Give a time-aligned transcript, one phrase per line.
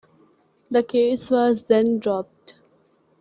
[0.71, 2.55] The case was then dropped.